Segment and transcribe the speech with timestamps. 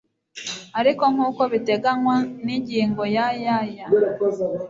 [0.79, 3.85] ariko nk uko biteganywa n ingingo ya y aya